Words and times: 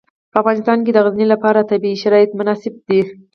په 0.31 0.37
افغانستان 0.41 0.79
کې 0.85 0.91
د 0.93 0.97
غزني 1.05 1.25
لپاره 1.33 1.67
طبیعي 1.71 1.97
شرایط 2.03 2.31
مناسب 2.39 2.73
دي. 2.89 3.01